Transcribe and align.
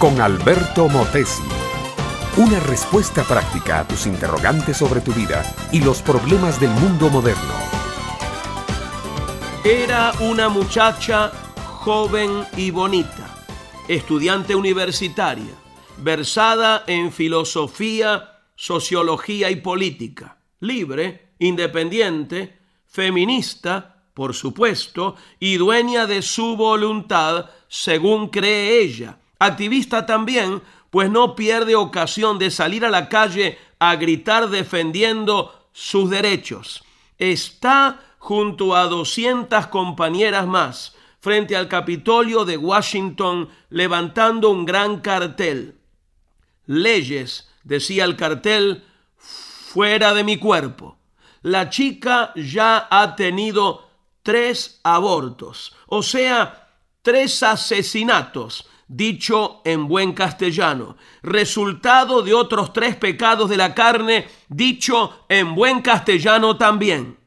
con 0.00 0.20
Alberto 0.20 0.88
Motesi. 0.88 1.44
Una 2.36 2.58
respuesta 2.58 3.22
práctica 3.22 3.78
a 3.78 3.86
tus 3.86 4.06
interrogantes 4.06 4.76
sobre 4.76 5.00
tu 5.00 5.12
vida 5.12 5.44
y 5.70 5.80
los 5.80 6.02
problemas 6.02 6.58
del 6.58 6.70
mundo 6.70 7.08
moderno. 7.10 7.54
Era 9.62 10.12
una 10.18 10.48
muchacha 10.48 11.30
joven 11.54 12.44
y 12.56 12.72
bonita, 12.72 13.44
estudiante 13.86 14.56
universitaria, 14.56 15.54
versada 15.98 16.82
en 16.88 17.12
filosofía, 17.12 18.40
sociología 18.56 19.48
y 19.48 19.56
política, 19.56 20.38
libre, 20.58 21.34
independiente, 21.38 22.58
feminista, 22.84 23.89
por 24.14 24.34
supuesto, 24.34 25.16
y 25.38 25.56
dueña 25.56 26.06
de 26.06 26.22
su 26.22 26.56
voluntad, 26.56 27.50
según 27.68 28.28
cree 28.28 28.80
ella. 28.80 29.18
Activista 29.38 30.06
también, 30.06 30.62
pues 30.90 31.10
no 31.10 31.34
pierde 31.34 31.76
ocasión 31.76 32.38
de 32.38 32.50
salir 32.50 32.84
a 32.84 32.90
la 32.90 33.08
calle 33.08 33.58
a 33.78 33.96
gritar 33.96 34.50
defendiendo 34.50 35.68
sus 35.72 36.10
derechos. 36.10 36.84
Está 37.18 38.00
junto 38.18 38.76
a 38.76 38.84
200 38.84 39.68
compañeras 39.68 40.46
más 40.46 40.94
frente 41.20 41.54
al 41.54 41.68
Capitolio 41.68 42.44
de 42.44 42.56
Washington 42.56 43.48
levantando 43.68 44.50
un 44.50 44.64
gran 44.64 45.00
cartel. 45.00 45.78
Leyes, 46.66 47.48
decía 47.62 48.04
el 48.04 48.16
cartel, 48.16 48.84
fuera 49.16 50.14
de 50.14 50.24
mi 50.24 50.38
cuerpo. 50.38 50.98
La 51.42 51.70
chica 51.70 52.32
ya 52.36 52.88
ha 52.90 53.16
tenido 53.16 53.89
tres 54.30 54.78
abortos, 54.84 55.74
o 55.88 56.04
sea, 56.04 56.68
tres 57.02 57.42
asesinatos, 57.42 58.64
dicho 58.86 59.60
en 59.64 59.88
buen 59.88 60.12
castellano, 60.12 60.96
resultado 61.20 62.22
de 62.22 62.32
otros 62.32 62.72
tres 62.72 62.94
pecados 62.94 63.50
de 63.50 63.56
la 63.56 63.74
carne, 63.74 64.28
dicho 64.48 65.24
en 65.28 65.56
buen 65.56 65.82
castellano 65.82 66.56
también. 66.56 67.18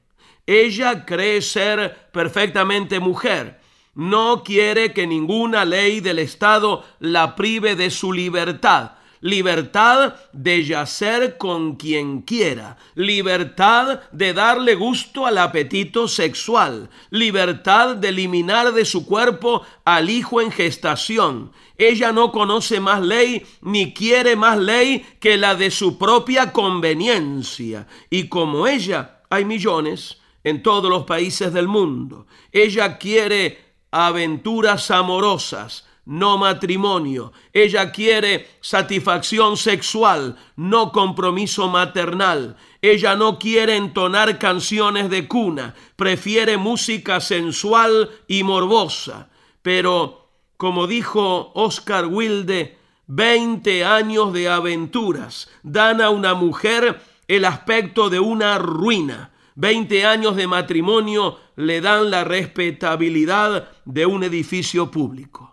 Ella 0.48 1.04
cree 1.04 1.42
ser 1.42 2.10
perfectamente 2.14 3.02
mujer, 3.02 3.60
no 3.96 4.42
quiere 4.42 4.94
que 4.94 5.06
ninguna 5.06 5.66
ley 5.66 6.00
del 6.00 6.20
Estado 6.20 6.86
la 7.00 7.36
prive 7.36 7.76
de 7.76 7.92
su 7.92 8.14
libertad, 8.14 8.94
libertad 9.24 10.16
de 10.34 10.66
yacer 10.66 11.38
con 11.38 11.78
quien 11.78 12.24
quiera, 12.24 12.78
libertad 12.94 14.02
de 14.12 14.34
darle 14.34 14.76
gusto 14.76 15.26
al 15.26 15.38
apetito 15.38 16.10
sexual, 16.10 16.90
libertad 17.10 17.96
de 17.96 18.10
eliminar 18.10 18.74
de 18.74 18.84
su 18.84 19.06
cuerpo 19.06 19.62
al 19.86 20.10
hijo 20.10 20.42
en 20.42 20.52
gestación. 20.52 21.54
Ella 21.78 22.12
no 22.12 22.34
conoce 22.34 22.82
más 22.82 23.02
ley 23.02 23.46
ni 23.62 23.94
quiere 23.94 24.36
más 24.36 24.58
ley 24.58 25.06
que 25.22 25.38
la 25.38 25.56
de 25.56 25.72
su 25.72 25.98
propia 25.98 26.52
conveniencia. 26.52 27.88
Y 28.10 28.28
como 28.28 28.68
ella, 28.68 29.22
hay 29.30 29.46
millones 29.46 30.18
en 30.44 30.62
todos 30.62 30.90
los 30.90 31.06
países 31.06 31.54
del 31.54 31.70
mundo. 31.70 32.28
Ella 32.52 32.98
quiere 32.98 33.76
aventuras 33.90 34.92
amorosas, 34.92 35.86
no 36.06 36.38
matrimonio. 36.38 37.32
Ella 37.54 37.92
quiere 37.92 38.48
satisfacción 38.62 39.58
sexual, 39.58 40.38
no 40.56 40.92
compromiso 40.92 41.70
maternal. 41.70 42.58
Ella 42.82 43.16
no 43.16 43.40
quiere 43.40 43.76
entonar 43.76 44.40
canciones 44.40 45.10
de 45.10 45.28
cuna, 45.28 45.76
prefiere 45.96 46.58
música 46.58 47.22
sensual 47.22 48.10
y 48.28 48.44
morbosa. 48.44 49.30
Pero, 49.62 50.30
como 50.58 50.88
dijo 50.88 51.52
Oscar 51.56 52.08
Wilde, 52.08 52.78
20 53.08 53.86
años 53.86 54.34
de 54.34 54.50
aventuras 54.50 55.50
dan 55.62 56.02
a 56.02 56.10
una 56.10 56.34
mujer 56.34 57.02
el 57.28 57.46
aspecto 57.46 58.10
de 58.10 58.20
una 58.20 58.58
ruina. 58.58 59.32
20 59.56 60.06
años 60.06 60.36
de 60.36 60.48
matrimonio 60.48 61.38
le 61.56 61.80
dan 61.80 62.10
la 62.10 62.24
respetabilidad 62.24 63.70
de 63.86 64.06
un 64.06 64.24
edificio 64.24 64.90
público. 64.90 65.53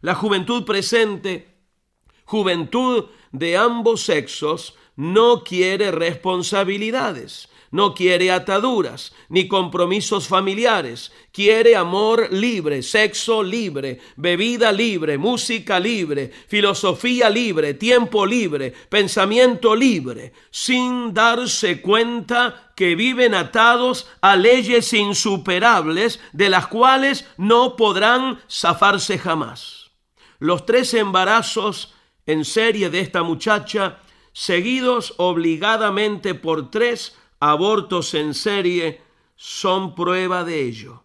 La 0.00 0.14
juventud 0.14 0.64
presente, 0.64 1.48
juventud 2.24 3.06
de 3.32 3.56
ambos 3.56 4.02
sexos, 4.02 4.74
no 4.96 5.44
quiere 5.44 5.90
responsabilidades, 5.90 7.48
no 7.70 7.94
quiere 7.94 8.30
ataduras 8.32 9.12
ni 9.28 9.46
compromisos 9.46 10.26
familiares, 10.26 11.12
quiere 11.32 11.76
amor 11.76 12.32
libre, 12.32 12.82
sexo 12.82 13.42
libre, 13.42 14.00
bebida 14.16 14.72
libre, 14.72 15.18
música 15.18 15.78
libre, 15.78 16.30
filosofía 16.48 17.30
libre, 17.30 17.74
tiempo 17.74 18.26
libre, 18.26 18.72
pensamiento 18.88 19.76
libre, 19.76 20.32
sin 20.50 21.14
darse 21.14 21.80
cuenta 21.80 22.72
que 22.74 22.94
viven 22.94 23.34
atados 23.34 24.08
a 24.20 24.34
leyes 24.34 24.92
insuperables 24.92 26.20
de 26.32 26.48
las 26.48 26.66
cuales 26.66 27.26
no 27.36 27.76
podrán 27.76 28.40
zafarse 28.48 29.18
jamás. 29.18 29.89
Los 30.40 30.66
tres 30.66 30.94
embarazos 30.94 31.94
en 32.26 32.44
serie 32.44 32.90
de 32.90 33.00
esta 33.00 33.22
muchacha, 33.22 33.98
seguidos 34.32 35.14
obligadamente 35.18 36.34
por 36.34 36.70
tres 36.70 37.16
abortos 37.38 38.14
en 38.14 38.34
serie, 38.34 39.02
son 39.36 39.94
prueba 39.94 40.42
de 40.42 40.62
ello. 40.62 41.04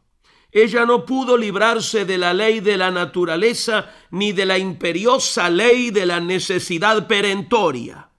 Ella 0.52 0.86
no 0.86 1.06
pudo 1.06 1.38
librarse 1.38 2.06
de 2.06 2.18
la 2.18 2.34
ley 2.34 2.62
de 2.62 2.78
la 2.78 2.90
naturaleza 2.90 3.92
ni 4.10 4.32
de 4.32 4.46
la 4.46 4.58
imperiosa 4.58 5.50
ley 5.50 5.92
de 5.92 6.06
la 6.06 6.22
necesidad 6.22 7.08
perentoria. 7.08 8.10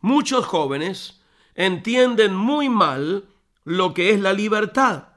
Muchos 0.00 0.46
jóvenes 0.46 1.20
entienden 1.56 2.36
muy 2.36 2.68
mal 2.68 3.28
lo 3.64 3.94
que 3.94 4.10
es 4.10 4.20
la 4.20 4.32
libertad. 4.32 5.08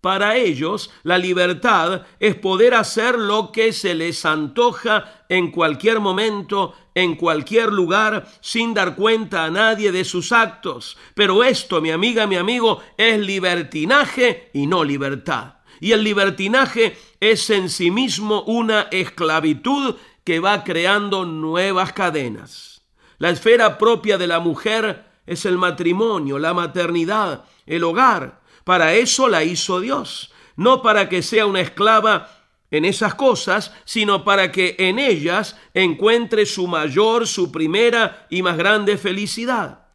Para 0.00 0.36
ellos, 0.36 0.90
la 1.02 1.18
libertad 1.18 2.02
es 2.20 2.36
poder 2.36 2.74
hacer 2.74 3.18
lo 3.18 3.50
que 3.50 3.72
se 3.72 3.94
les 3.94 4.24
antoja 4.24 5.24
en 5.28 5.50
cualquier 5.50 5.98
momento, 5.98 6.74
en 6.94 7.16
cualquier 7.16 7.72
lugar, 7.72 8.28
sin 8.40 8.74
dar 8.74 8.94
cuenta 8.94 9.44
a 9.44 9.50
nadie 9.50 9.90
de 9.90 10.04
sus 10.04 10.30
actos. 10.30 10.96
Pero 11.14 11.42
esto, 11.42 11.80
mi 11.80 11.90
amiga, 11.90 12.28
mi 12.28 12.36
amigo, 12.36 12.80
es 12.96 13.18
libertinaje 13.18 14.50
y 14.52 14.66
no 14.66 14.84
libertad. 14.84 15.54
Y 15.80 15.92
el 15.92 16.04
libertinaje 16.04 16.96
es 17.18 17.50
en 17.50 17.68
sí 17.68 17.90
mismo 17.90 18.42
una 18.42 18.82
esclavitud 18.92 19.96
que 20.22 20.38
va 20.38 20.62
creando 20.62 21.24
nuevas 21.24 21.92
cadenas. 21.92 22.82
La 23.18 23.30
esfera 23.30 23.78
propia 23.78 24.16
de 24.16 24.28
la 24.28 24.38
mujer 24.38 25.06
es 25.26 25.44
el 25.44 25.58
matrimonio, 25.58 26.38
la 26.38 26.54
maternidad, 26.54 27.44
el 27.66 27.84
hogar, 27.84 28.37
para 28.68 28.92
eso 28.92 29.28
la 29.28 29.44
hizo 29.44 29.80
Dios, 29.80 30.30
no 30.54 30.82
para 30.82 31.08
que 31.08 31.22
sea 31.22 31.46
una 31.46 31.62
esclava 31.62 32.28
en 32.70 32.84
esas 32.84 33.14
cosas, 33.14 33.72
sino 33.86 34.24
para 34.24 34.52
que 34.52 34.76
en 34.78 34.98
ellas 34.98 35.56
encuentre 35.72 36.44
su 36.44 36.66
mayor, 36.66 37.26
su 37.26 37.50
primera 37.50 38.26
y 38.28 38.42
más 38.42 38.58
grande 38.58 38.98
felicidad. 38.98 39.86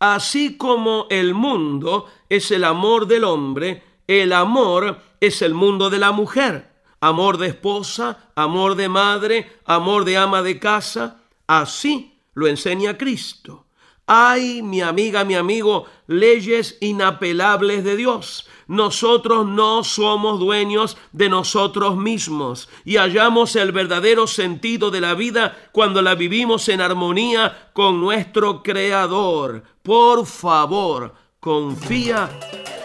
Así 0.00 0.56
como 0.56 1.06
el 1.10 1.32
mundo 1.32 2.06
es 2.28 2.50
el 2.50 2.64
amor 2.64 3.06
del 3.06 3.22
hombre, 3.22 3.84
el 4.08 4.32
amor 4.32 4.98
es 5.20 5.40
el 5.40 5.54
mundo 5.54 5.88
de 5.88 6.00
la 6.00 6.10
mujer. 6.10 6.72
Amor 6.98 7.38
de 7.38 7.46
esposa, 7.46 8.30
amor 8.34 8.74
de 8.74 8.88
madre, 8.88 9.58
amor 9.64 10.04
de 10.04 10.16
ama 10.16 10.42
de 10.42 10.58
casa. 10.58 11.22
Así 11.46 12.18
lo 12.34 12.48
enseña 12.48 12.98
Cristo. 12.98 13.67
Hay, 14.10 14.62
mi 14.62 14.80
amiga, 14.80 15.22
mi 15.22 15.34
amigo, 15.34 15.84
leyes 16.06 16.78
inapelables 16.80 17.84
de 17.84 17.94
Dios. 17.94 18.48
Nosotros 18.66 19.46
no 19.46 19.84
somos 19.84 20.40
dueños 20.40 20.96
de 21.12 21.28
nosotros 21.28 21.94
mismos 21.94 22.70
y 22.86 22.96
hallamos 22.96 23.54
el 23.54 23.70
verdadero 23.70 24.26
sentido 24.26 24.90
de 24.90 25.02
la 25.02 25.12
vida 25.12 25.68
cuando 25.72 26.00
la 26.00 26.14
vivimos 26.14 26.70
en 26.70 26.80
armonía 26.80 27.70
con 27.74 28.00
nuestro 28.00 28.62
Creador. 28.62 29.62
Por 29.82 30.24
favor, 30.24 31.12
confía 31.38 32.30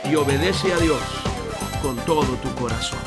y 0.04 0.16
obedece 0.16 0.74
a 0.74 0.78
Dios 0.78 1.00
con 1.82 1.96
todo 2.06 2.36
tu 2.36 2.54
corazón. 2.56 3.00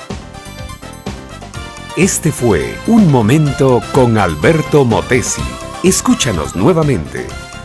Este 1.98 2.32
fue 2.32 2.78
Un 2.86 3.12
Momento 3.12 3.82
con 3.92 4.16
Alberto 4.16 4.86
Motesi. 4.86 5.42
Escúchanos 5.82 6.56
nuevamente 6.56 7.26